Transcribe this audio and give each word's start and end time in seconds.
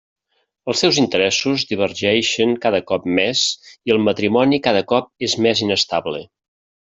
Els 0.71 0.79
seus 0.83 0.99
interessos 1.01 1.65
divergeixen 1.73 2.55
cada 2.63 2.81
cop 2.93 3.05
més 3.19 3.43
i 3.91 3.95
el 3.97 4.01
matrimoni 4.09 4.61
cada 4.69 4.83
cop 4.95 5.13
és 5.29 5.37
més 5.49 5.63
inestable. 5.69 6.25